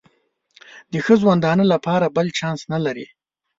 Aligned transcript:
د 0.91 0.93
ښه 1.05 1.13
ژوندانه 1.21 1.63
لپاره 1.73 2.13
بل 2.15 2.27
چانس 2.37 2.61
نه 2.73 2.79
لري. 2.85 3.07